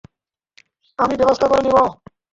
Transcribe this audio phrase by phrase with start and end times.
[0.99, 1.77] আমি ব্যবস্থা করে নেব।